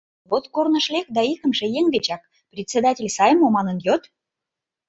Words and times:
Вот 0.29 0.43
корныш 0.53 0.85
лек 0.93 1.07
да 1.15 1.21
икымше 1.33 1.65
еҥ 1.79 1.85
дечак, 1.93 2.21
председатель 2.53 3.13
сай 3.15 3.31
мо, 3.39 3.47
манын 3.55 3.77
йод. 3.85 4.03